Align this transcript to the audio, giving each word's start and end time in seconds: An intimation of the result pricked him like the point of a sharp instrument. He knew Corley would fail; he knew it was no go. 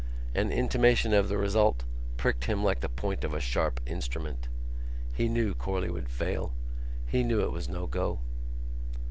An 0.33 0.51
intimation 0.51 1.13
of 1.13 1.29
the 1.29 1.37
result 1.37 1.83
pricked 2.17 2.45
him 2.45 2.63
like 2.63 2.79
the 2.79 2.89
point 2.89 3.23
of 3.23 3.35
a 3.35 3.39
sharp 3.39 3.79
instrument. 3.85 4.47
He 5.13 5.29
knew 5.29 5.53
Corley 5.53 5.91
would 5.91 6.09
fail; 6.09 6.53
he 7.05 7.21
knew 7.21 7.41
it 7.41 7.51
was 7.51 7.69
no 7.69 7.85
go. 7.85 8.17